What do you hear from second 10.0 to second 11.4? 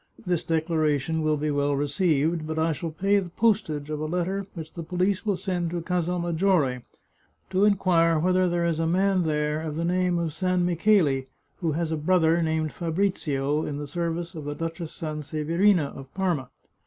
of San Micheli,